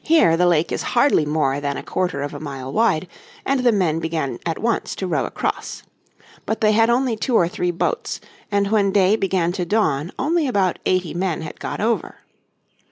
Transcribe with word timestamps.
Here 0.00 0.38
the 0.38 0.46
lake 0.46 0.72
is 0.72 0.80
hardly 0.96 1.26
more 1.26 1.60
than 1.60 1.76
a 1.76 1.82
quarter 1.82 2.22
of 2.22 2.32
a 2.32 2.40
mile 2.40 2.72
wide 2.72 3.06
and 3.44 3.60
the 3.60 3.72
men 3.72 3.98
began 4.00 4.38
at 4.46 4.58
once 4.58 4.96
to 4.96 5.06
row 5.06 5.26
across. 5.26 5.82
But 6.46 6.62
they 6.62 6.72
had 6.72 6.88
only 6.88 7.14
two 7.14 7.34
or 7.36 7.46
three 7.46 7.70
boats 7.70 8.22
and 8.50 8.70
when 8.70 8.90
day 8.90 9.16
began 9.16 9.52
to 9.52 9.66
dawn 9.66 10.12
only 10.18 10.46
about 10.48 10.78
eighty 10.86 11.12
men 11.12 11.42
had 11.42 11.60
got 11.60 11.78
over. 11.82 12.20